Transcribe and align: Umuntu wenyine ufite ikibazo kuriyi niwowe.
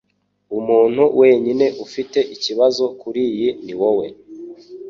Umuntu 0.57 1.03
wenyine 1.19 1.65
ufite 1.85 2.19
ikibazo 2.35 2.83
kuriyi 2.99 3.47
niwowe. 3.63 4.07